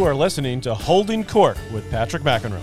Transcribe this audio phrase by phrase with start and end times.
[0.00, 2.58] You are listening to Holding Court with Patrick McEnroe.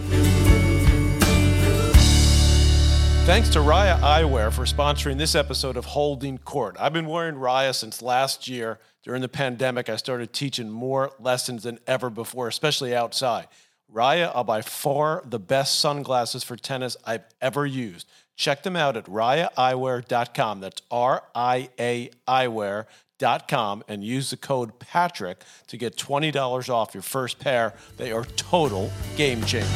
[3.27, 6.75] Thanks to Ria Eyewear for sponsoring this episode of Holding Court.
[6.79, 8.79] I've been wearing Ria since last year.
[9.03, 13.47] During the pandemic, I started teaching more lessons than ever before, especially outside.
[13.87, 18.09] Ria are by far the best sunglasses for tennis I've ever used.
[18.35, 20.59] Check them out at riaeyewear.com.
[20.59, 22.85] That's R I A eyewear.com
[23.19, 27.73] and use the code Patrick to get $20 off your first pair.
[27.97, 29.67] They are total game changers.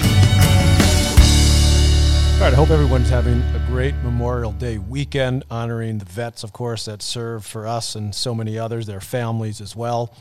[2.35, 6.51] All right, I hope everyone's having a great Memorial Day weekend, honoring the vets, of
[6.53, 10.15] course, that serve for us and so many others, their families as well.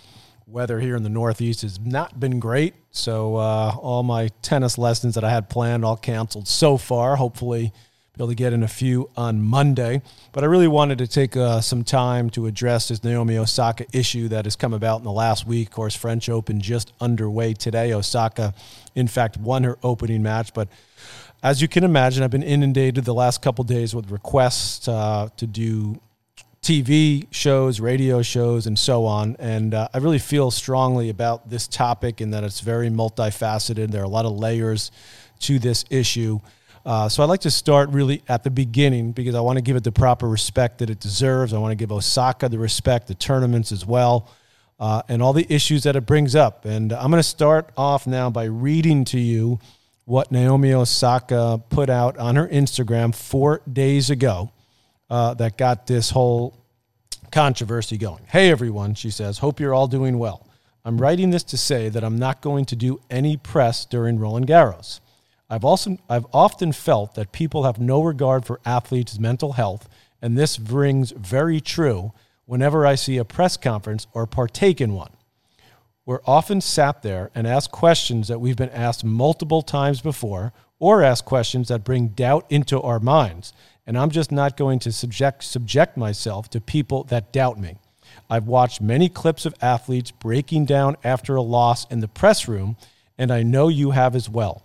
[0.47, 5.14] Weather here in the Northeast has not been great, so uh, all my tennis lessons
[5.14, 7.16] that I had planned all canceled so far.
[7.16, 7.73] Hopefully,
[8.20, 10.02] be able to get in a few on Monday.
[10.33, 14.28] But I really wanted to take uh, some time to address this Naomi Osaka issue
[14.28, 15.69] that has come about in the last week.
[15.69, 17.94] Of course, French Open just underway today.
[17.94, 18.53] Osaka,
[18.94, 20.69] in fact, won her opening match, but
[21.42, 25.47] as you can imagine, I've been inundated the last couple days with requests uh, to
[25.47, 25.98] do
[26.62, 29.34] TV shows, radio shows, and so on.
[29.39, 33.91] And uh, I really feel strongly about this topic in that it's very multifaceted.
[33.91, 34.91] There are a lot of layers
[35.39, 36.41] to this issue.
[36.84, 39.77] Uh, so I'd like to start really at the beginning because I want to give
[39.77, 41.53] it the proper respect that it deserves.
[41.53, 44.31] I want to give Osaka the respect, the tournaments as well,
[44.78, 46.64] uh, and all the issues that it brings up.
[46.64, 49.61] And I'm going to start off now by reading to you
[50.06, 54.50] what Naomi Osaka put out on her Instagram four days ago
[55.11, 56.56] uh, that got this whole
[57.31, 58.25] controversy going.
[58.27, 60.47] Hey, everyone, she says, hope you're all doing well.
[60.84, 64.47] I'm writing this to say that I'm not going to do any press during Roland
[64.47, 65.00] Garros.
[65.51, 69.89] I've, also, I've often felt that people have no regard for athletes' mental health,
[70.23, 72.12] and this rings very true
[72.47, 75.12] whenever I see a press conference or partake in one.
[76.06, 81.03] We're often sat there and asked questions that we've been asked multiple times before, or
[81.03, 83.53] ask questions that bring doubt into our minds
[83.91, 87.77] and I'm just not going to subject, subject myself to people that doubt me.
[88.31, 92.77] I've watched many clips of athletes breaking down after a loss in the press room,
[93.19, 94.62] and I know you have as well.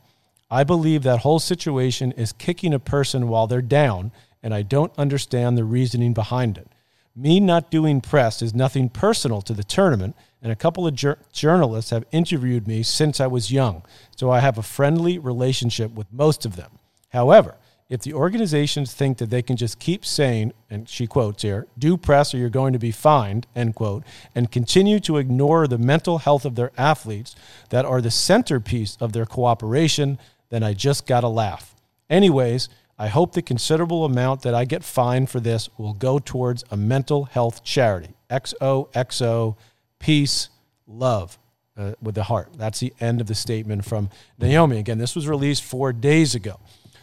[0.50, 4.12] I believe that whole situation is kicking a person while they're down,
[4.44, 6.68] and I don't understand the reasoning behind it.
[7.16, 11.18] Me not doing press is nothing personal to the tournament, and a couple of jur-
[11.32, 13.84] journalists have interviewed me since I was young,
[14.16, 16.72] so I have a friendly relationship with most of them.
[17.10, 17.56] However,
[17.88, 21.98] if the organizations think that they can just keep saying, and she quotes here, do
[21.98, 26.18] press or you're going to be fined, end quote, and continue to ignore the mental
[26.18, 27.36] health of their athletes
[27.70, 30.18] that are the centerpiece of their cooperation,
[30.56, 31.76] then I just got to laugh.
[32.10, 36.64] Anyways, I hope the considerable amount that I get fined for this will go towards
[36.72, 38.16] a mental health charity.
[38.30, 39.58] XOXO,
[40.00, 40.50] peace,
[40.88, 41.38] love.
[41.78, 42.48] Uh, with the heart.
[42.56, 44.78] That's the end of the statement from Naomi.
[44.78, 46.58] Again, this was released four days ago.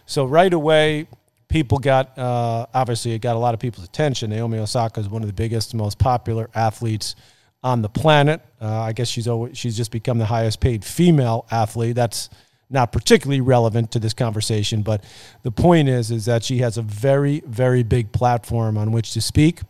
[0.07, 1.09] So right away,
[1.49, 4.31] people got uh, obviously it got a lot of people's attention.
[4.31, 7.17] Naomi Osaka is one of the biggest, most popular athletes
[7.63, 8.41] on the planet.
[8.63, 11.95] Uh, I guess she's always, she's just become the highest paid female athlete.
[11.95, 12.31] That's
[12.73, 15.05] not particularly relevant to this conversation, but
[15.43, 19.21] the point is is that she has a very very big platform on which to
[19.21, 19.61] speak.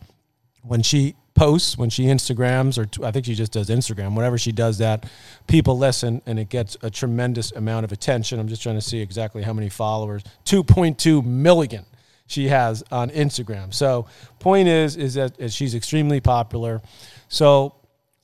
[0.61, 4.51] When she posts, when she Instagrams, or I think she just does Instagram, whenever she
[4.51, 5.05] does that,
[5.47, 8.39] people listen and it gets a tremendous amount of attention.
[8.39, 11.85] I'm just trying to see exactly how many followers 2.2 million
[12.27, 13.73] she has on Instagram.
[13.73, 14.07] So,
[14.39, 16.81] point is, is that she's extremely popular.
[17.27, 17.75] So,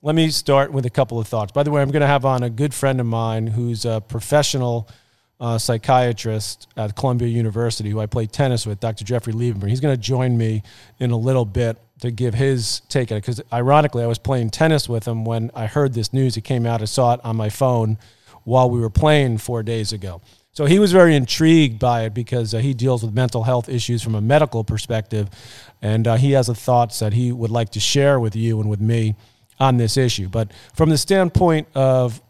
[0.02, 1.52] let me start with a couple of thoughts.
[1.52, 4.00] By the way, I'm going to have on a good friend of mine who's a
[4.00, 4.88] professional
[5.38, 9.04] uh, psychiatrist at Columbia University who I play tennis with, Dr.
[9.04, 9.68] Jeffrey Lieberman.
[9.68, 10.62] He's going to join me
[10.98, 13.20] in a little bit to give his take on it.
[13.20, 16.36] Because ironically, I was playing tennis with him when I heard this news.
[16.36, 16.80] It came out.
[16.80, 17.98] I saw it on my phone
[18.44, 20.22] while we were playing four days ago.
[20.52, 24.02] So he was very intrigued by it because uh, he deals with mental health issues
[24.02, 25.28] from a medical perspective,
[25.80, 28.68] and uh, he has a thoughts that he would like to share with you and
[28.68, 29.14] with me
[29.60, 30.28] on this issue.
[30.28, 32.20] But from the standpoint of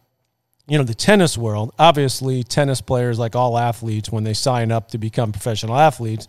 [0.67, 4.89] you know the tennis world obviously tennis players like all athletes when they sign up
[4.93, 6.29] to become professional athletes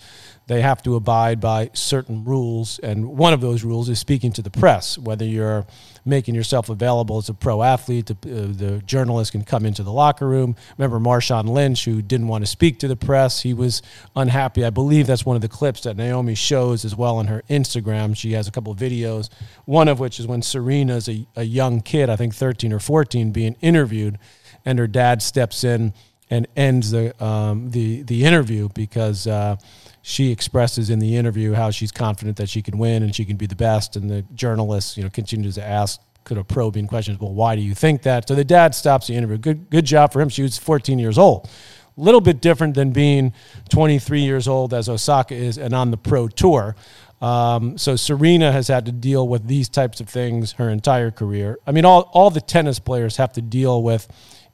[0.51, 4.41] they have to abide by certain rules and one of those rules is speaking to
[4.41, 4.97] the press.
[4.97, 5.65] Whether you're
[6.03, 9.93] making yourself available as a pro athlete the, uh, the journalist can come into the
[9.93, 10.57] locker room.
[10.77, 13.43] Remember marshawn lynch who didn't want to speak to the press.
[13.43, 13.81] He was
[14.13, 14.65] unhappy.
[14.65, 18.17] I believe that's one of the clips that naomi shows as well on her instagram.
[18.17, 19.29] She has a couple of videos
[19.63, 23.31] one of which is when serena's a, a young kid i think 13 or 14
[23.31, 24.17] being interviewed
[24.65, 25.93] and her dad steps in
[26.31, 29.57] and ends the um, the the interview because uh,
[30.01, 33.37] she expresses in the interview how she's confident that she can win and she can
[33.37, 37.19] be the best, and the journalist you know continues to ask could have probing questions.
[37.19, 38.27] Well, why do you think that?
[38.27, 39.37] So the dad stops the interview.
[39.37, 40.29] Good, good job for him.
[40.29, 41.49] She was 14 years old.
[41.97, 43.33] A little bit different than being
[43.69, 46.75] 23 years old as Osaka is and on the pro tour.
[47.21, 51.59] Um, so Serena has had to deal with these types of things her entire career.
[51.67, 54.07] I mean, all, all the tennis players have to deal with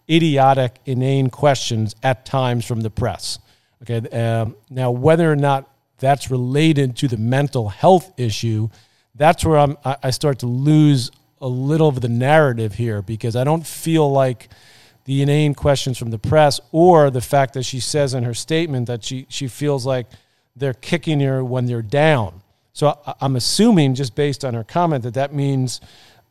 [0.10, 3.40] idiotic, inane questions at times from the press.
[3.84, 5.70] Okay, um, now whether or not
[6.00, 8.70] that's related to the mental health issue,
[9.16, 13.44] that's where I'm, I start to lose a little of the narrative here because I
[13.44, 14.50] don't feel like
[15.06, 18.88] the inane questions from the press or the fact that she says in her statement
[18.88, 20.08] that she, she feels like
[20.56, 22.42] they're kicking her when they're down.
[22.74, 25.82] So I, am assuming, just based on her comment, that that means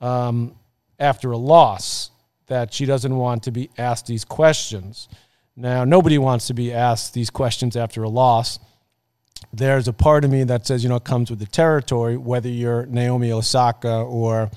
[0.00, 0.54] um,
[0.98, 2.10] after a loss
[2.46, 5.08] that she doesn't want to be asked these questions.
[5.56, 8.58] Now, nobody wants to be asked these questions after a loss.
[9.52, 12.48] There's a part of me that says, you know, it comes with the territory, whether
[12.48, 14.50] you're Naomi Osaka or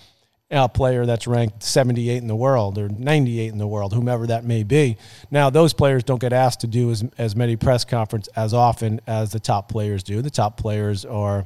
[0.52, 4.44] a player that's ranked 78 in the world or 98 in the world, whomever that
[4.44, 4.98] may be.
[5.32, 9.00] Now, those players don't get asked to do as, as many press conferences as often
[9.08, 10.22] as the top players do.
[10.22, 11.46] The top players are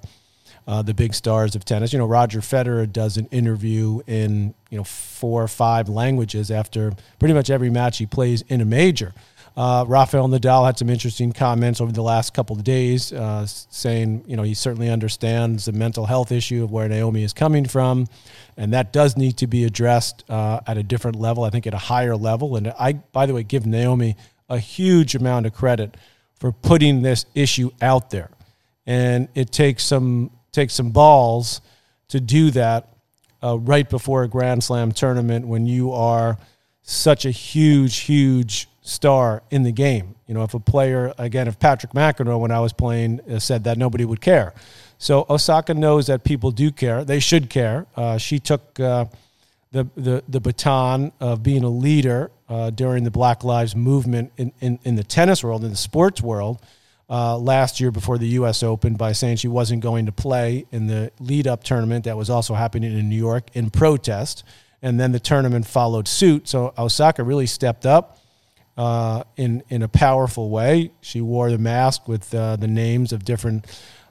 [0.65, 1.91] uh, the big stars of tennis.
[1.91, 6.93] You know, Roger Federer does an interview in you know four or five languages after
[7.19, 9.13] pretty much every match he plays in a major.
[9.55, 14.23] Uh, Rafael Nadal had some interesting comments over the last couple of days, uh, saying
[14.25, 18.07] you know he certainly understands the mental health issue of where Naomi is coming from,
[18.57, 21.43] and that does need to be addressed uh, at a different level.
[21.43, 22.55] I think at a higher level.
[22.55, 24.15] And I, by the way, give Naomi
[24.49, 25.97] a huge amount of credit
[26.39, 28.31] for putting this issue out there,
[28.87, 31.61] and it takes some take some balls
[32.07, 32.87] to do that
[33.43, 36.39] uh, right before a Grand Slam tournament when you are
[36.81, 40.15] such a huge, huge star in the game.
[40.27, 43.63] You know, if a player, again, if Patrick McEnroe, when I was playing, uh, said
[43.63, 44.53] that, nobody would care.
[44.97, 47.03] So Osaka knows that people do care.
[47.03, 47.87] They should care.
[47.95, 49.05] Uh, she took uh,
[49.71, 54.51] the, the, the baton of being a leader uh, during the Black Lives Movement in,
[54.59, 56.61] in, in the tennis world, in the sports world
[57.09, 58.63] uh, last year before the U.S.
[58.63, 62.29] Open by saying she wasn't going to play in the lead up tournament that was
[62.29, 64.43] also happening in New York in protest.
[64.81, 66.47] And then the tournament followed suit.
[66.49, 68.19] So Osaka really stepped up
[68.77, 70.91] uh, in, in a powerful way.
[71.01, 73.65] She wore the mask with uh, the names of different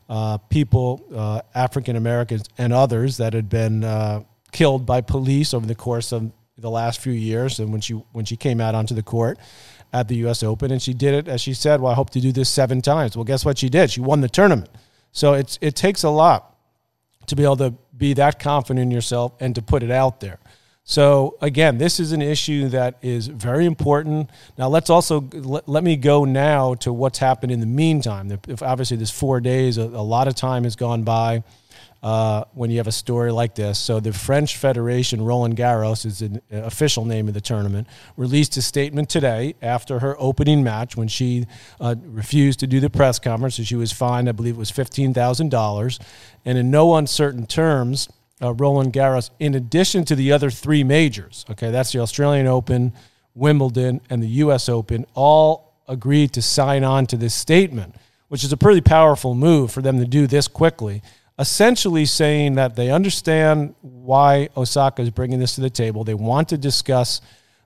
[0.09, 5.67] uh, people, uh, African Americans and others, that had been uh, killed by police over
[5.67, 7.59] the course of the last few years.
[7.59, 9.39] And when she, when she came out onto the court,
[9.93, 10.43] at the U.S.
[10.43, 11.81] Open, and she did it as she said.
[11.81, 13.17] Well, I hope to do this seven times.
[13.17, 13.91] Well, guess what she did?
[13.91, 14.71] She won the tournament.
[15.13, 16.57] So it's it takes a lot
[17.27, 20.39] to be able to be that confident in yourself and to put it out there.
[20.85, 24.31] So again, this is an issue that is very important.
[24.59, 28.37] Now let's also let, let me go now to what's happened in the meantime.
[28.49, 31.45] If obviously there's four days, a, a lot of time has gone by
[32.03, 33.79] uh, when you have a story like this.
[33.79, 37.87] So the French Federation, Roland Garros is the official name of the tournament,
[38.17, 41.47] released a statement today after her opening match when she
[41.81, 43.55] uh, refused to do the press conference.
[43.55, 46.03] So she was fined, I believe it was $15,000.
[46.45, 48.09] And in no uncertain terms,
[48.43, 52.93] uh, Roland Garros, in addition to the other three majors, okay, that's the Australian Open,
[53.35, 54.69] Wimbledon, and the U.S.
[54.69, 57.95] Open, all agreed to sign on to this statement,
[58.29, 61.03] which is a pretty powerful move for them to do this quickly
[61.39, 66.05] essentially saying that they understand why Osaka is bringing this to the table.
[66.05, 67.21] They want to discuss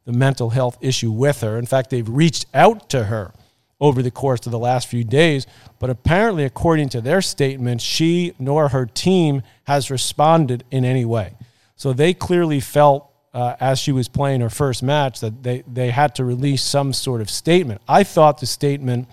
[0.05, 1.59] the mental health issue with her.
[1.59, 3.35] In fact, they've reached out to her
[3.81, 5.47] over the course of the last few days,
[5.79, 11.35] but apparently, according to their statement, she nor her team has responded in any way.
[11.77, 13.11] So they clearly felt.
[13.35, 16.95] Uh, as she was playing her first match, that they, they had to release some
[16.95, 17.83] sort of statement.
[17.87, 19.09] I thought the statement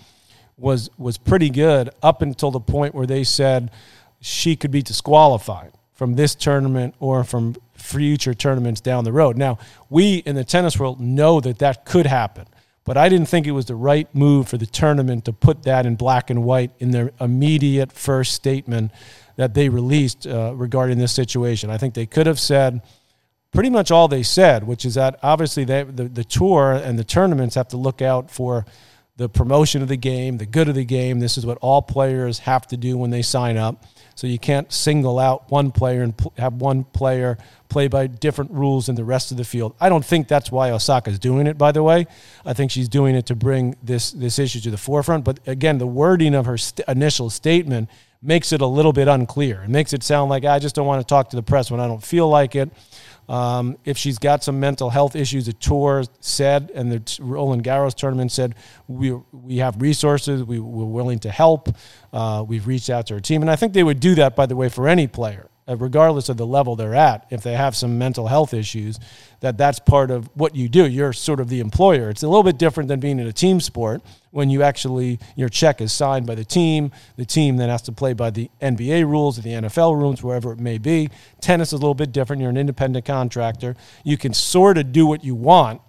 [0.57, 3.69] was was pretty good up until the point where they said
[4.21, 9.37] she could be disqualified from this tournament or from future tournaments down the road.
[9.37, 9.57] Now,
[9.89, 12.45] we in the tennis world know that that could happen,
[12.85, 15.85] but I didn't think it was the right move for the tournament to put that
[15.85, 18.91] in black and white in their immediate first statement
[19.35, 21.69] that they released uh, regarding this situation.
[21.69, 22.81] I think they could have said
[23.51, 27.03] pretty much all they said, which is that obviously they, the, the tour and the
[27.03, 28.65] tournaments have to look out for
[29.15, 31.19] the promotion of the game, the good of the game.
[31.19, 33.83] This is what all players have to do when they sign up.
[34.15, 37.37] So you can't single out one player and pl- have one player
[37.69, 39.75] play by different rules than the rest of the field.
[39.79, 41.57] I don't think that's why Osaka is doing it.
[41.57, 42.07] By the way,
[42.45, 45.25] I think she's doing it to bring this this issue to the forefront.
[45.25, 47.89] But again, the wording of her st- initial statement
[48.21, 49.63] makes it a little bit unclear.
[49.63, 51.79] It makes it sound like I just don't want to talk to the press when
[51.79, 52.69] I don't feel like it.
[53.29, 57.95] Um, if she's got some mental health issues, the tour said, and the Roland Garros
[57.95, 58.55] tournament said,
[58.87, 61.69] we, we have resources, we, we're willing to help.
[62.11, 63.41] Uh, we've reached out to her team.
[63.41, 66.27] And I think they would do that, by the way, for any player Uh, regardless
[66.27, 68.99] of the level they're at, if they have some mental health issues,
[69.39, 70.85] that that's part of what you do.
[70.85, 72.09] You're sort of the employer.
[72.09, 74.01] It's a little bit different than being in a team sport
[74.31, 76.91] when you actually your check is signed by the team.
[77.15, 80.51] The team then has to play by the NBA rules or the NFL rules, wherever
[80.51, 81.09] it may be.
[81.39, 82.41] Tennis is a little bit different.
[82.41, 83.77] You're an independent contractor.
[84.03, 85.79] You can sort of do what you want,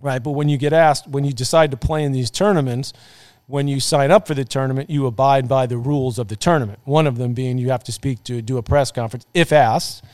[0.00, 0.20] right?
[0.20, 2.92] But when you get asked, when you decide to play in these tournaments
[3.46, 6.80] when you sign up for the tournament, you abide by the rules of the tournament.
[6.84, 10.04] One of them being you have to speak to do a press conference if asked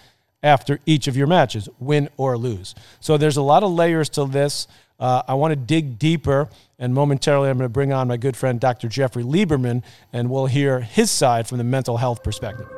[0.43, 2.75] after each of your matches, win or lose.
[3.01, 4.67] So there's a lot of layers to this.
[4.99, 6.49] Uh, I want to dig deeper,
[6.79, 8.89] and momentarily I'm going to bring on my good friend Dr.
[8.89, 12.69] Jeffrey Lieberman, and we'll hear his side from the mental health perspective.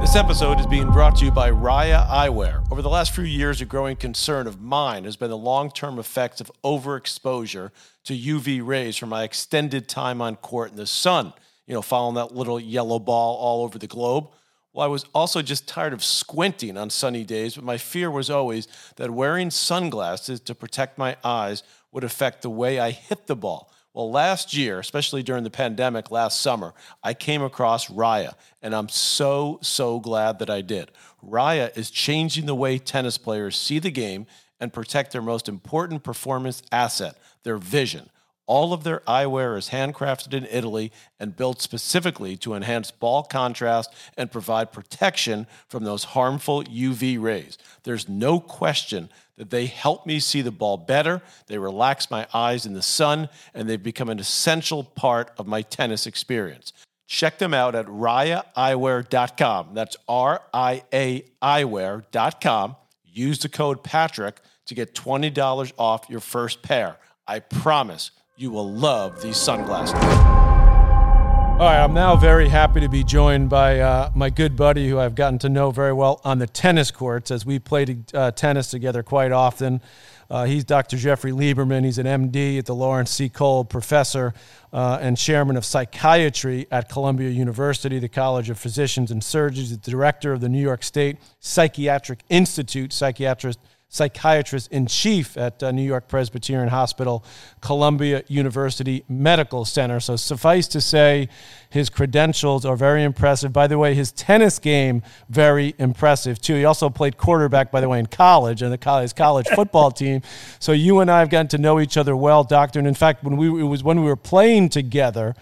[0.00, 2.70] This episode is being brought to you by Ria Eyewear.
[2.70, 5.98] Over the last few years, a growing concern of mine has been the long term
[5.98, 7.70] effects of overexposure
[8.04, 11.32] to UV rays from my extended time on court in the sun,
[11.66, 14.28] you know, following that little yellow ball all over the globe.
[14.72, 18.28] Well, I was also just tired of squinting on sunny days, but my fear was
[18.28, 23.36] always that wearing sunglasses to protect my eyes would affect the way I hit the
[23.36, 23.70] ball.
[23.94, 28.88] Well, last year, especially during the pandemic last summer, I came across Ria, and I'm
[28.88, 30.90] so, so glad that I did.
[31.22, 34.26] Ria is changing the way tennis players see the game
[34.58, 38.10] and protect their most important performance asset, their vision.
[38.46, 43.94] All of their eyewear is handcrafted in Italy and built specifically to enhance ball contrast
[44.18, 47.56] and provide protection from those harmful UV rays.
[47.84, 49.08] There's no question
[49.38, 53.28] that they help me see the ball better, they relax my eyes in the sun,
[53.54, 56.72] and they've become an essential part of my tennis experience.
[57.06, 59.74] Check them out at riaeyewear.com.
[59.74, 62.76] That's R I A eyewear.com.
[63.04, 66.96] Use the code Patrick to get $20 off your first pair.
[67.26, 69.94] I promise you will love these sunglasses.
[69.94, 74.98] All right, I'm now very happy to be joined by uh, my good buddy who
[74.98, 78.68] I've gotten to know very well on the tennis courts as we played uh, tennis
[78.70, 79.80] together quite often.
[80.28, 80.98] Uh, he's Dr.
[80.98, 81.84] Jeffrey Lieberman.
[81.84, 83.28] He's an MD at the Lawrence C.
[83.28, 84.34] Kolb professor
[84.72, 89.90] uh, and chairman of psychiatry at Columbia University, the College of Physicians and Surgeons, the
[89.90, 93.60] director of the New York State Psychiatric Institute, psychiatrist
[93.94, 97.24] psychiatrist in chief at uh, New York Presbyterian Hospital,
[97.60, 100.00] Columbia University Medical Center.
[100.00, 101.28] So, suffice to say,
[101.70, 103.52] his credentials are very impressive.
[103.52, 106.56] By the way, his tennis game, very impressive too.
[106.56, 110.22] He also played quarterback, by the way, in college and the college, college football team.
[110.58, 112.80] So, you and I have gotten to know each other well, Doctor.
[112.80, 115.36] And in fact, when we, it was when we were playing together,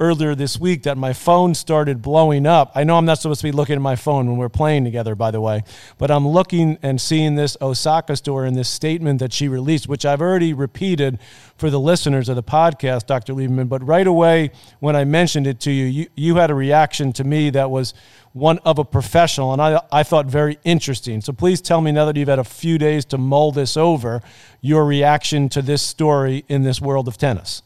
[0.00, 2.72] earlier this week that my phone started blowing up.
[2.74, 5.14] I know I'm not supposed to be looking at my phone when we're playing together,
[5.14, 5.62] by the way,
[5.98, 10.04] but I'm looking and seeing this Osaka store and this statement that she released, which
[10.04, 11.20] I've already repeated
[11.56, 13.34] for the listeners of the podcast, Dr.
[13.34, 13.68] Lieberman.
[13.68, 17.24] But right away, when I mentioned it to you, you, you had a reaction to
[17.24, 17.94] me that was
[18.32, 21.20] one of a professional, and I, I thought very interesting.
[21.20, 24.22] So please tell me now that you've had a few days to mull this over,
[24.60, 27.62] your reaction to this story in this world of tennis.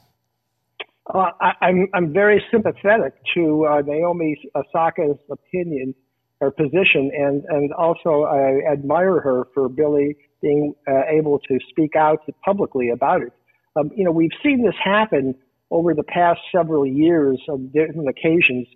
[1.13, 5.95] Uh, I, am I'm, I'm very sympathetic to uh, Naomi Osaka's opinion
[6.41, 11.97] or position, and and also I admire her for Billie being uh, able to speak
[11.97, 13.33] out publicly about it.
[13.77, 15.35] Um, you know, we've seen this happen
[15.71, 18.67] over the past several years on different occasions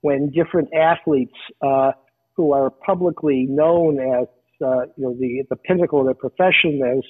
[0.00, 1.92] when different athletes uh,
[2.36, 4.26] who are publicly known as
[4.64, 7.02] uh, you know the the pinnacle of their profession as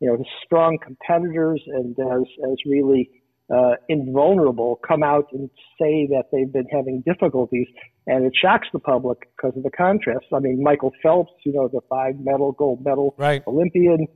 [0.00, 3.10] you know strong competitors and as as really
[3.54, 5.48] uh, invulnerable come out and
[5.80, 7.66] say that they've been having difficulties,
[8.06, 10.26] and it shocks the public because of the contrast.
[10.34, 13.42] I mean, Michael Phelps, you know, the five medal, gold medal right.
[13.46, 14.06] Olympian.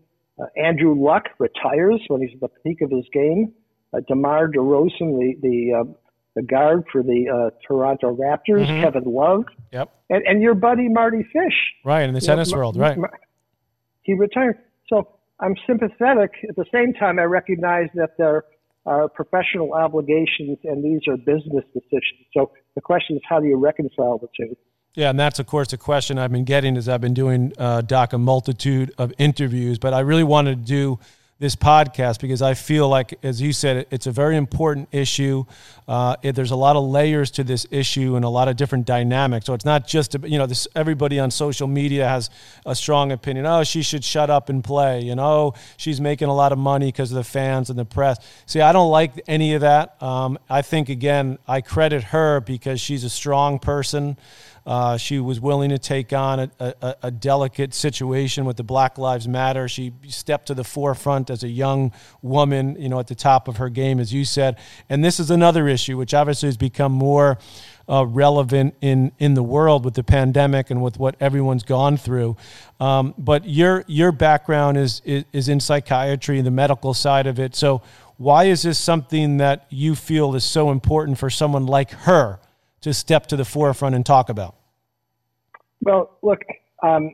[0.41, 3.53] Uh, Andrew Luck retires when he's at the peak of his game.
[3.95, 5.93] Uh, DeMar DeRozan, the the, uh,
[6.37, 8.83] the guard for the uh, Toronto Raptors, mm-hmm.
[8.83, 12.77] Kevin Love, yep, and, and your buddy Mardy Fish, right, in the tennis know, world,
[12.77, 12.99] right?
[14.03, 14.59] He retired.
[14.89, 15.09] So
[15.41, 16.33] I'm sympathetic.
[16.49, 18.45] At the same time, I recognize that there
[18.85, 22.27] are professional obligations and these are business decisions.
[22.35, 24.57] So the question is, how do you reconcile the two?
[24.95, 27.81] Yeah, and that's of course a question I've been getting as I've been doing uh,
[27.81, 29.79] Doc a multitude of interviews.
[29.79, 30.99] But I really wanted to do
[31.43, 35.45] this podcast because I feel like, as you said, it's a very important issue.
[35.89, 38.87] Uh, it, there's a lot of layers to this issue and a lot of different
[38.87, 39.47] dynamics.
[39.47, 40.69] So it's not just you know this.
[40.77, 42.31] Everybody on social media has
[42.65, 43.45] a strong opinion.
[43.45, 45.01] Oh, she should shut up and play.
[45.03, 48.19] You know, she's making a lot of money because of the fans and the press.
[48.47, 50.01] See, I don't like any of that.
[50.01, 54.17] Um, I think again, I credit her because she's a strong person.
[54.65, 58.97] Uh, she was willing to take on a, a, a, delicate situation with the Black
[58.97, 59.67] Lives Matter.
[59.67, 61.93] She stepped to the forefront as a young
[62.23, 64.59] woman, you know, at the top of her game, as you said.
[64.89, 67.39] And this is another issue, which obviously has become more
[67.89, 72.37] uh, relevant in in the world with the pandemic and with what everyone's gone through.
[72.79, 77.57] Um, but your your background is, is is in psychiatry, the medical side of it.
[77.57, 77.83] So
[78.17, 82.39] why is this something that you feel is so important for someone like her
[82.83, 84.57] to step to the forefront and talk about?
[85.81, 86.41] Well, look,
[86.83, 87.11] um,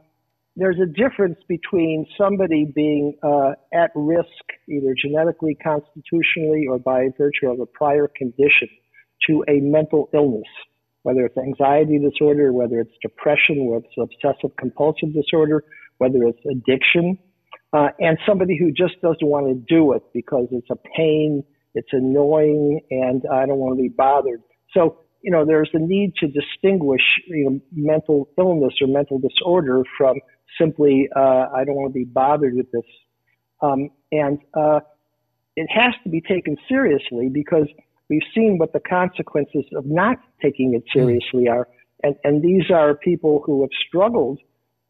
[0.57, 4.27] there's a difference between somebody being uh, at risk,
[4.69, 8.69] either genetically, constitutionally, or by virtue of a prior condition,
[9.29, 10.49] to a mental illness,
[11.03, 15.65] whether it's anxiety disorder, whether it's depression, whether it's obsessive compulsive disorder,
[15.99, 17.19] whether it's addiction,
[17.73, 21.45] uh, and somebody who just doesn't want to do it because it's a pain,
[21.75, 24.43] it's annoying, and I don't want to be bothered.
[24.75, 29.83] So, you know, there's a need to distinguish you know, mental illness or mental disorder
[29.97, 30.17] from
[30.59, 32.85] simply, uh, I don't want to be bothered with this.
[33.61, 34.81] Um, and uh,
[35.57, 37.67] it has to be taken seriously because
[38.09, 41.69] we've seen what the consequences of not taking it seriously are.
[42.03, 44.39] And, and these are people who have struggled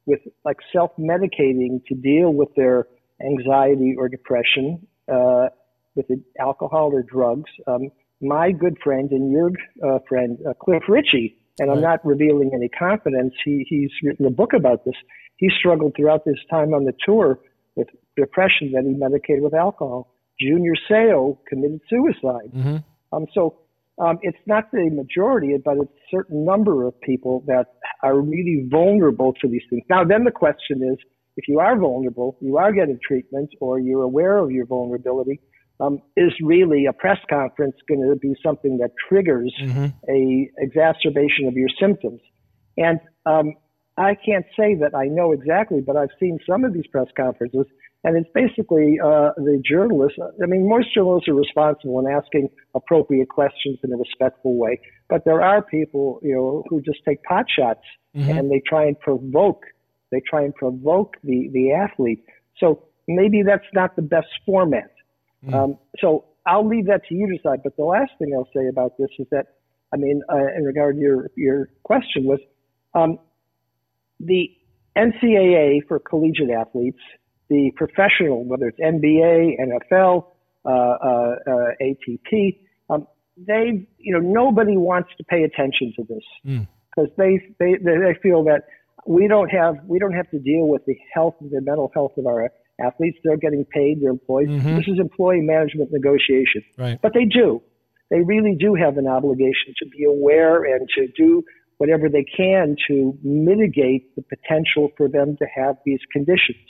[0.04, 2.86] with like self-medicating to deal with their
[3.24, 5.46] anxiety or depression uh,
[5.94, 6.06] with
[6.38, 7.50] alcohol or drugs.
[7.66, 9.50] Um, my good friend and your
[9.86, 13.34] uh, friend uh, Cliff Richey, and I'm not revealing any confidence.
[13.44, 14.94] He he's written a book about this.
[15.36, 17.38] He struggled throughout this time on the tour
[17.76, 20.12] with depression that he medicated with alcohol.
[20.40, 22.50] Junior Seau committed suicide.
[22.54, 22.76] Mm-hmm.
[23.12, 23.58] Um, so
[23.98, 27.66] um, it's not the majority, but it's a certain number of people that
[28.02, 29.82] are really vulnerable to these things.
[29.90, 30.98] Now, then the question is,
[31.36, 35.40] if you are vulnerable, you are getting treatment, or you're aware of your vulnerability,
[35.80, 39.86] um, is really a press conference going to be something that triggers mm-hmm.
[40.08, 42.20] a exacerbation of your symptoms?
[42.76, 43.54] And um,
[43.96, 47.66] I can't say that I know exactly, but I've seen some of these press conferences
[48.04, 50.18] and it's basically uh, the journalists.
[50.42, 55.24] I mean, most journalists are responsible in asking appropriate questions in a respectful way, but
[55.24, 57.82] there are people, you know, who just take pot shots
[58.16, 58.30] mm-hmm.
[58.30, 59.64] and they try and provoke.
[60.12, 62.24] They try and provoke the the athlete.
[62.58, 64.90] So maybe that's not the best format.
[65.44, 65.54] Mm-hmm.
[65.54, 67.62] Um, so I'll leave that to you to decide.
[67.62, 69.46] But the last thing I'll say about this is that,
[69.92, 72.40] I mean, uh, in regard to your your question was,
[72.94, 73.18] um,
[74.20, 74.50] the
[74.96, 76.98] NCAA for collegiate athletes
[77.48, 80.26] the professional, whether it's NBA, NFL,
[80.64, 82.58] uh, uh, uh, ATP,
[82.90, 87.16] um, they, you know, nobody wants to pay attention to this because mm.
[87.16, 88.64] they, they, they feel that
[89.06, 92.26] we don't have, we don't have to deal with the health, the mental health of
[92.26, 93.18] our athletes.
[93.24, 94.48] They're getting paid, they're employed.
[94.48, 94.76] Mm-hmm.
[94.76, 96.62] This is employee management negotiation.
[96.76, 96.98] Right.
[97.00, 97.62] But they do.
[98.10, 101.42] They really do have an obligation to be aware and to do
[101.76, 106.64] whatever they can to mitigate the potential for them to have these conditions.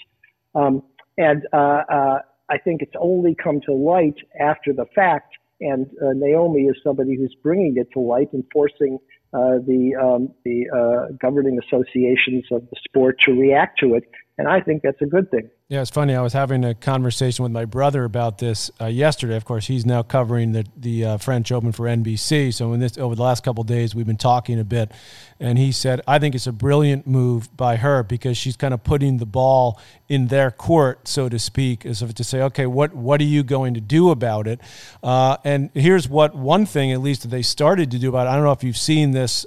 [0.54, 0.82] Um,
[1.16, 2.18] and uh, uh,
[2.48, 5.34] I think it's only come to light after the fact.
[5.60, 8.98] And uh, Naomi is somebody who's bringing it to light and forcing
[9.32, 14.04] uh, the um, the uh, governing associations of the sport to react to it
[14.38, 15.50] and I think that's a good thing.
[15.68, 16.14] Yeah, it's funny.
[16.14, 19.34] I was having a conversation with my brother about this uh, yesterday.
[19.36, 22.54] Of course, he's now covering the the uh, French Open for NBC.
[22.54, 24.92] So in this over the last couple days, we've been talking a bit,
[25.40, 28.84] and he said, "I think it's a brilliant move by her because she's kind of
[28.84, 32.94] putting the ball in their court, so to speak, as if to say, okay, what
[32.94, 34.60] what are you going to do about it?"
[35.02, 38.30] Uh, and here's what one thing, at least, that they started to do about it.
[38.30, 39.44] I don't know if you've seen this.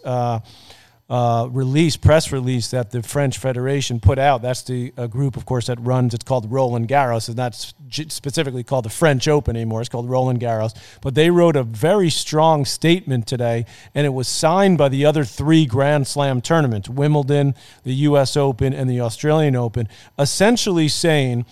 [1.11, 4.41] Uh, release, press release that the French Federation put out.
[4.41, 6.13] That's the group, of course, that runs.
[6.13, 7.73] It's called Roland Garros, and that's
[8.07, 9.81] specifically called the French Open anymore.
[9.81, 10.73] It's called Roland Garros.
[11.01, 15.25] But they wrote a very strong statement today, and it was signed by the other
[15.25, 18.37] three Grand Slam tournaments: Wimbledon, the U.S.
[18.37, 21.45] Open, and the Australian Open, essentially saying,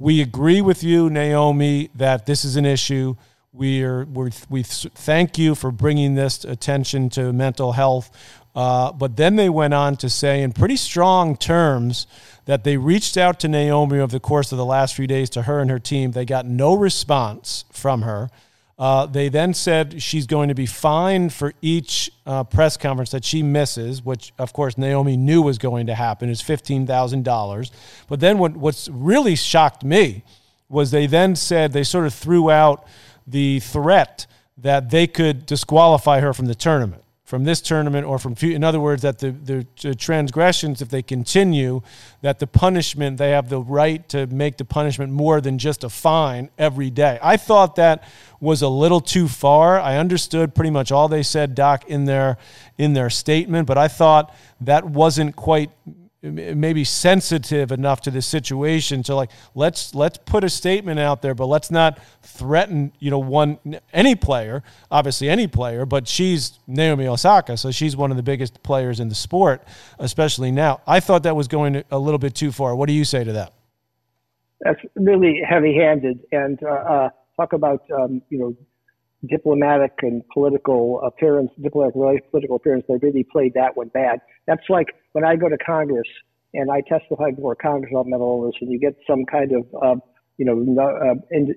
[0.00, 3.14] "We agree with you, Naomi, that this is an issue."
[3.56, 8.10] We are we thank you for bringing this attention to mental health.
[8.54, 12.06] Uh, but then they went on to say in pretty strong terms
[12.44, 15.42] that they reached out to Naomi over the course of the last few days to
[15.42, 16.10] her and her team.
[16.10, 18.28] They got no response from her.
[18.78, 23.24] Uh, they then said she's going to be fined for each uh, press conference that
[23.24, 27.70] she misses, which of course Naomi knew was going to happen, is $15,000.
[28.06, 30.24] But then what, what's really shocked me
[30.68, 32.86] was they then said they sort of threw out
[33.26, 34.26] the threat
[34.58, 38.78] that they could disqualify her from the tournament from this tournament or from in other
[38.80, 39.32] words that the,
[39.82, 41.82] the transgressions if they continue
[42.22, 45.88] that the punishment they have the right to make the punishment more than just a
[45.88, 47.18] fine every day.
[47.20, 48.04] I thought that
[48.40, 49.80] was a little too far.
[49.80, 52.38] I understood pretty much all they said doc in their
[52.78, 55.70] in their statement but i thought that wasn't quite
[56.22, 61.34] maybe sensitive enough to the situation to like let's let's put a statement out there
[61.34, 63.58] but let's not threaten you know one
[63.92, 68.62] any player obviously any player but she's Naomi Osaka so she's one of the biggest
[68.62, 69.62] players in the sport
[69.98, 70.80] especially now.
[70.86, 72.74] I thought that was going a little bit too far.
[72.74, 73.52] What do you say to that?
[74.60, 78.56] That's really heavy-handed and uh, uh, talk about um, you know
[79.28, 84.20] diplomatic and political appearance, diplomatic political appearance, they really played that one bad.
[84.46, 86.08] That's like when I go to Congress
[86.54, 89.96] and I testify before Congress about mental illness, and you get some kind of, uh,
[90.38, 91.54] you know, uh, in,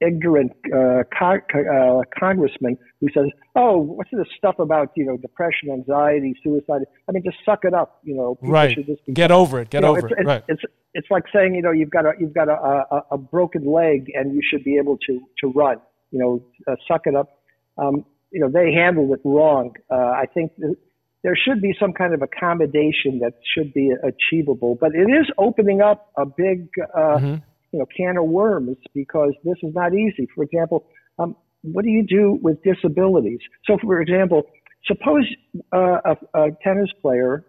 [0.00, 5.70] ignorant uh, con- uh, congressman who says, "Oh, what's this stuff about you know depression,
[5.70, 8.00] anxiety, suicide?" I mean, just suck it up.
[8.04, 8.76] You know, right?
[9.12, 9.70] Get over it.
[9.70, 10.26] Get you know, over it's, it.
[10.26, 10.44] right.
[10.48, 10.62] It's
[10.94, 12.52] it's like saying you know you've got a you've got a,
[12.90, 15.78] a, a broken leg and you should be able to to run
[16.10, 17.38] you know, uh, suck it up.
[17.76, 19.72] Um, you know, they handled it wrong.
[19.90, 20.76] Uh, I think th-
[21.22, 25.80] there should be some kind of accommodation that should be achievable, but it is opening
[25.80, 27.34] up a big, uh, mm-hmm.
[27.72, 30.28] you know, can of worms because this is not easy.
[30.34, 30.86] For example,
[31.18, 33.40] um, what do you do with disabilities?
[33.66, 34.44] So, for example,
[34.84, 35.24] suppose
[35.72, 37.44] uh, a, a tennis player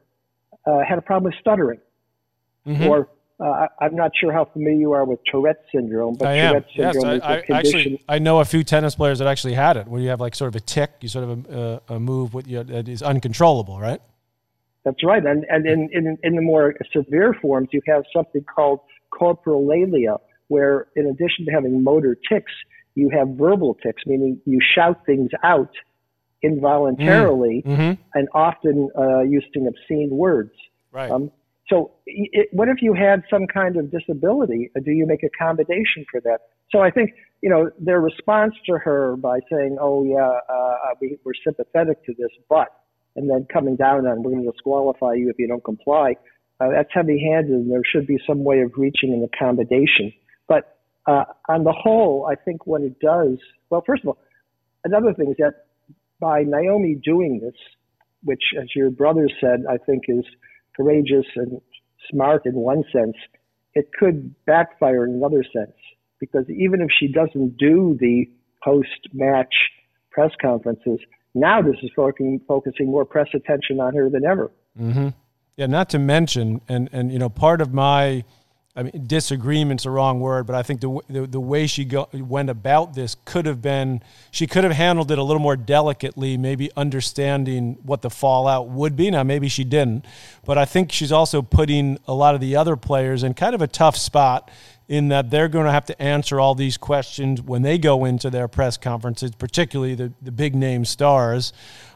[0.66, 1.80] uh, had a problem with stuttering,
[2.66, 2.88] mm-hmm.
[2.88, 6.38] or uh, I, am not sure how familiar you are with Tourette syndrome, but I
[6.38, 6.94] Tourette am.
[6.94, 7.80] syndrome yes, I, condition.
[7.80, 10.36] Actually, I know a few tennis players that actually had it, where you have like
[10.36, 13.80] sort of a tic, you sort of a, a move with you that is uncontrollable,
[13.80, 14.02] right?
[14.84, 18.80] That's right, and and in, in in the more severe forms, you have something called
[19.14, 22.52] coprolalia, where in addition to having motor tics,
[22.96, 25.72] you have verbal tics, meaning you shout things out
[26.42, 27.78] involuntarily mm.
[27.78, 28.02] mm-hmm.
[28.14, 30.52] and often uh, using obscene words.
[30.92, 31.12] Right.
[31.12, 31.32] Um,
[31.70, 34.72] so, it, what if you had some kind of disability?
[34.76, 36.40] Do you make accommodation for that?
[36.72, 41.18] So, I think you know their response to her by saying, "Oh yeah, uh, we,
[41.24, 42.68] we're sympathetic to this, but,"
[43.16, 46.16] and then coming down on, "We're going to disqualify you if you don't comply."
[46.60, 50.12] Uh, that's heavy-handed, and there should be some way of reaching an accommodation.
[50.48, 50.78] But
[51.08, 53.38] uh, on the whole, I think what it does,
[53.70, 54.18] well, first of all,
[54.84, 55.66] another thing is that
[56.20, 57.56] by Naomi doing this,
[58.24, 60.26] which, as your brother said, I think is
[60.80, 61.60] courageous and
[62.10, 63.16] smart in one sense,
[63.74, 65.76] it could backfire in another sense.
[66.20, 68.26] Because even if she doesn't do the
[68.64, 69.54] post match
[70.12, 71.00] press conferences,
[71.34, 74.52] now this is focusing, focusing more press attention on her than ever.
[74.80, 75.10] Mm-hmm.
[75.56, 78.24] Yeah, not to mention, and, and you know, part of my
[78.80, 82.08] I mean, disagreement's a wrong word, but I think the, the, the way she go,
[82.14, 86.38] went about this could have been, she could have handled it a little more delicately,
[86.38, 89.12] maybe understanding what the fallout would be.
[89.12, 90.06] Now, maybe she didn't,
[90.46, 93.62] but I think she's also putting a lot of the other players in kind of
[93.62, 94.50] a tough spot
[94.88, 98.30] in that they're going to have to answer all these questions when they go into
[98.30, 101.52] their press conferences, particularly the, the big name stars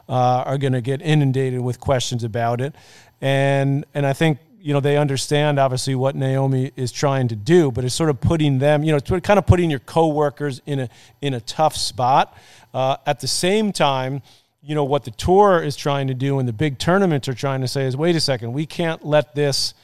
[0.06, 2.74] uh, are going to get inundated with questions about it.
[3.22, 7.70] And, and I think you know they understand obviously what Naomi is trying to do,
[7.70, 10.80] but it's sort of putting them, you know, it's kind of putting your coworkers in
[10.80, 10.88] a
[11.20, 12.34] in a tough spot.
[12.72, 14.22] Uh, at the same time,
[14.62, 17.60] you know what the tour is trying to do and the big tournaments are trying
[17.60, 19.74] to say is, wait a second, we can't let this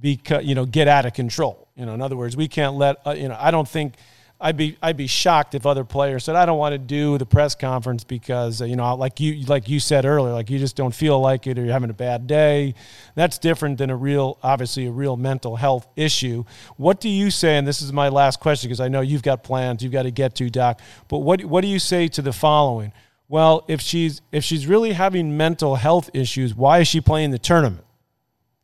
[0.00, 1.68] be, you know, get out of control.
[1.76, 3.96] You know, in other words, we can't let, uh, you know, I don't think
[4.42, 7.24] I'd be I'd be shocked if other players said I don't want to do the
[7.24, 10.74] press conference because uh, you know like you like you said earlier like you just
[10.74, 12.74] don't feel like it or you're having a bad day.
[13.14, 16.44] That's different than a real obviously a real mental health issue.
[16.76, 17.56] What do you say?
[17.56, 20.10] And this is my last question because I know you've got plans you've got to
[20.10, 20.80] get to Doc.
[21.08, 22.92] But what what do you say to the following?
[23.28, 27.38] Well, if she's if she's really having mental health issues, why is she playing the
[27.38, 27.84] tournament?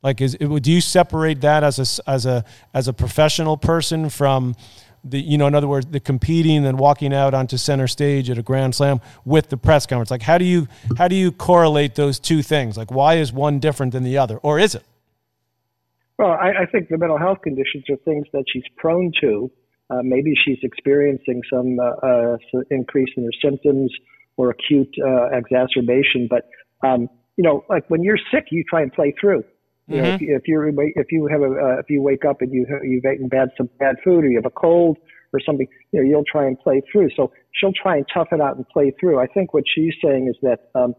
[0.03, 4.11] Like, is it, do you separate that as a as a as a professional person
[4.11, 4.57] from
[5.05, 8.39] the you know in other words the competing and walking out onto center stage at
[8.39, 10.11] a grand slam with the press conference.
[10.11, 12.77] Like how do you how do you correlate those two things?
[12.77, 14.39] Like why is one different than the other?
[14.39, 14.85] Or is it?
[16.19, 19.51] Well i, I think the mental health conditions are things that she's prone to.
[19.91, 22.37] Uh, maybe she's experiencing some uh, uh,
[22.71, 23.91] increase in her symptoms
[24.37, 26.29] or acute uh, exacerbation.
[26.29, 26.49] But
[26.87, 29.45] um, you know like when you're sick you try and play through
[29.89, 30.05] you mm-hmm.
[30.05, 32.67] know, if, if you if you have a uh, if you wake up and you
[32.83, 34.99] you've eaten bad some bad food or you have a cold
[35.33, 37.09] or something, you know, you'll try and play through.
[37.17, 39.19] So she'll try and tough it out and play through.
[39.19, 40.95] I think what she's saying is that um,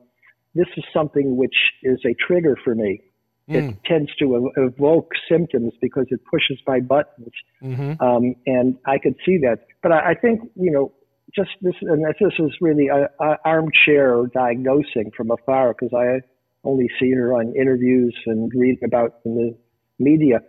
[0.56, 3.02] this is something which is a trigger for me.
[3.48, 3.70] Mm.
[3.70, 7.32] It tends to evoke symptoms because it pushes my buttons,
[7.64, 8.02] mm-hmm.
[8.04, 9.66] um, and I could see that.
[9.84, 10.94] But I, I think you know
[11.36, 16.22] just this, and this is really a, a armchair diagnosing from afar because I
[16.70, 19.58] only see her on interviews and read about in the
[20.00, 20.40] media.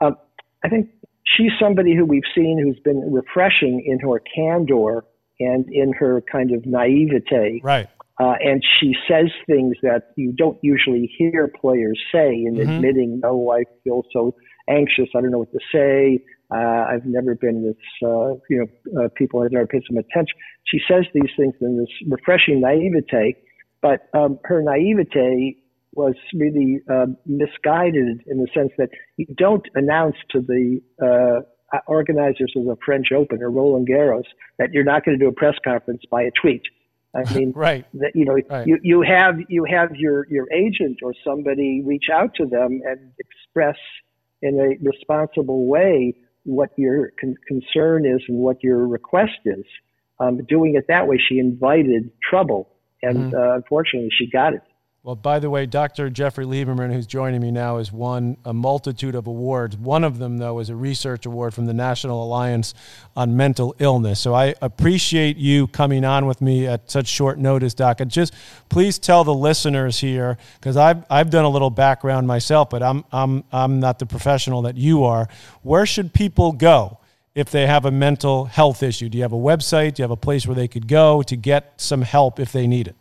[0.00, 0.16] Um,
[0.64, 0.88] I think
[1.24, 5.04] she's somebody who we've seen who's been refreshing in her candor
[5.38, 7.60] and in her kind of naivete.
[7.62, 7.88] Right.
[8.20, 12.70] Uh, and she says things that you don't usually hear players say in mm-hmm.
[12.70, 14.34] admitting, oh, I feel so
[14.68, 15.08] anxious.
[15.16, 16.22] I don't know what to say.
[16.54, 20.36] Uh, I've never been this, uh, you know, uh, people have never paid some attention.
[20.66, 23.36] She says these things in this refreshing naivete,
[23.80, 25.56] but um, her naivete
[25.92, 31.40] was really uh, misguided in the sense that you don't announce to the uh,
[31.86, 34.24] organizers of the French Open or Roland Garros
[34.58, 36.62] that you're not going to do a press conference by a tweet.
[37.14, 37.84] I mean, right.
[37.94, 38.66] That, you know, right.
[38.66, 43.12] you, you have you have your your agent or somebody reach out to them and
[43.18, 43.76] express
[44.42, 49.64] in a responsible way what your con- concern is and what your request is.
[50.18, 52.68] Um, doing it that way, she invited trouble,
[53.02, 53.34] and mm-hmm.
[53.34, 54.62] uh, unfortunately, she got it.
[55.02, 56.10] Well, by the way, Dr.
[56.10, 59.74] Jeffrey Lieberman, who's joining me now, has won a multitude of awards.
[59.74, 62.74] One of them, though, is a research award from the National Alliance
[63.16, 64.20] on Mental Illness.
[64.20, 68.00] So I appreciate you coming on with me at such short notice, Doc.
[68.00, 68.34] And just
[68.68, 73.02] please tell the listeners here, because I've, I've done a little background myself, but I'm,
[73.10, 75.28] I'm, I'm not the professional that you are.
[75.62, 76.98] Where should people go?
[77.32, 79.08] if they have a mental health issue?
[79.08, 79.94] Do you have a website?
[79.94, 82.66] Do you have a place where they could go to get some help if they
[82.66, 82.96] need it?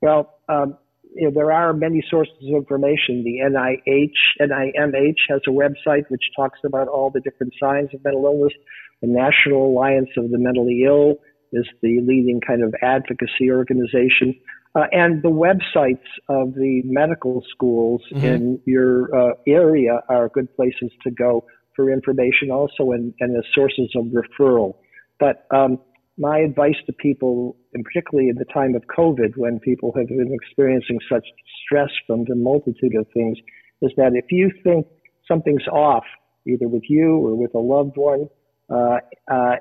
[0.00, 0.76] Well, um,
[1.14, 3.24] you know, there are many sources of information.
[3.24, 8.24] The NIH, NIMH has a website which talks about all the different signs of mental
[8.24, 8.52] illness.
[9.02, 11.16] The National Alliance of the Mentally Ill
[11.52, 14.38] is the leading kind of advocacy organization.
[14.76, 18.24] Uh, and the websites of the medical schools mm-hmm.
[18.24, 23.44] in your uh, area are good places to go for information also and, and as
[23.52, 24.76] sources of referral.
[25.18, 25.78] But um,
[26.20, 30.32] my advice to people, and particularly at the time of COVID, when people have been
[30.32, 31.26] experiencing such
[31.64, 33.38] stress from the multitude of things,
[33.80, 34.86] is that if you think
[35.26, 36.04] something's off,
[36.46, 38.28] either with you or with a loved one,
[38.68, 38.98] uh,
[39.32, 39.56] uh,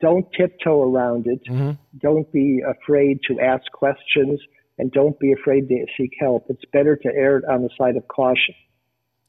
[0.00, 1.40] don't tiptoe around it.
[1.48, 1.70] Mm-hmm.
[1.98, 4.40] Don't be afraid to ask questions,
[4.78, 6.46] and don't be afraid to seek help.
[6.48, 8.56] It's better to err on the side of caution.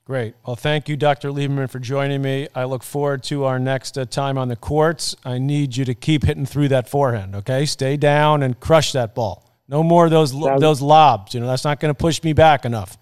[0.06, 0.36] Great.
[0.46, 1.30] Well, thank you, Dr.
[1.30, 2.48] Lieberman, for joining me.
[2.54, 5.16] I look forward to our next uh, time on the courts.
[5.26, 7.66] I need you to keep hitting through that forehand, okay?
[7.66, 9.60] Stay down and crush that ball.
[9.68, 11.34] No more of those sounds, those lobs.
[11.34, 13.00] You know, that's not going to push me back enough.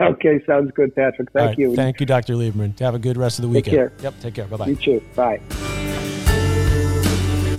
[0.00, 1.30] Okay, sounds good, Patrick.
[1.32, 1.76] Thank right, you.
[1.76, 2.34] Thank you, Dr.
[2.34, 2.78] Lieberman.
[2.80, 3.64] Have a good rest of the weekend.
[3.64, 3.92] Take care.
[4.02, 4.46] Yep, take care.
[4.46, 4.66] Bye bye.
[4.66, 5.02] You too.
[5.14, 5.40] Bye.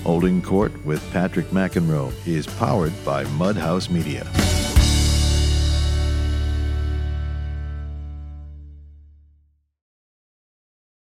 [0.04, 4.28] Holding Court with Patrick McEnroe is powered by Mudhouse Media.